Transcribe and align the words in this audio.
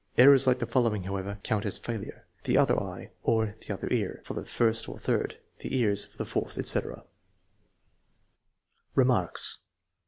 Errors 0.17 0.47
like 0.47 0.57
the 0.57 0.65
following, 0.65 1.03
however, 1.03 1.37
count 1.43 1.63
as 1.63 1.77
failure:" 1.77 2.25
The 2.45 2.57
other 2.57 2.75
eye," 2.81 3.11
or" 3.21 3.53
The 3.67 3.71
other 3.71 3.87
ear" 3.91 4.19
for 4.25 4.33
the 4.33 4.43
first 4.45 4.89
or 4.89 4.97
third;" 4.97 5.37
The 5.59 5.77
ears" 5.77 6.05
for 6.05 6.17
the 6.17 6.25
fourth, 6.25 6.57
etc. 6.57 7.03
Remarks. 8.95 9.59